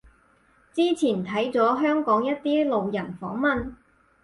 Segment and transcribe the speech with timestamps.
[0.73, 3.73] 之前睇咗香港一啲路人訪問